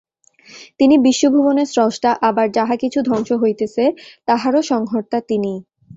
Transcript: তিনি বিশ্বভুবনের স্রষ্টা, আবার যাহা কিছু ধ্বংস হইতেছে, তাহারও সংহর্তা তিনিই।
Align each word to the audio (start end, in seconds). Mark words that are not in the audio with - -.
তিনি 0.79 0.95
বিশ্বভুবনের 0.97 1.67
স্রষ্টা, 1.67 2.11
আবার 2.21 2.47
যাহা 2.51 2.75
কিছু 2.75 2.99
ধ্বংস 3.01 3.29
হইতেছে, 3.33 3.83
তাহারও 4.27 4.61
সংহর্তা 4.71 5.17
তিনিই। 5.29 5.59